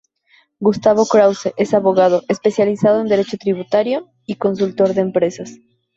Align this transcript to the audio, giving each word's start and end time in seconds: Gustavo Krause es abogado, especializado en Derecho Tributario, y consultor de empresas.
Gustavo 0.59 1.05
Krause 1.05 1.53
es 1.57 1.75
abogado, 1.75 2.23
especializado 2.27 3.01
en 3.01 3.07
Derecho 3.07 3.37
Tributario, 3.37 4.09
y 4.25 4.33
consultor 4.37 4.95
de 4.95 5.01
empresas. 5.01 5.59